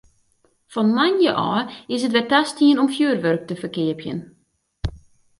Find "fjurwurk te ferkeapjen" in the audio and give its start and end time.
2.95-4.19